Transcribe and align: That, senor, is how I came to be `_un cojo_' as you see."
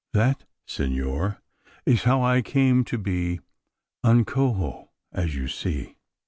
That, 0.13 0.45
senor, 0.65 1.43
is 1.85 2.05
how 2.05 2.23
I 2.23 2.41
came 2.41 2.83
to 2.85 2.97
be 2.97 3.39
`_un 4.03 4.25
cojo_' 4.25 4.87
as 5.13 5.35
you 5.35 5.47
see." 5.47 5.95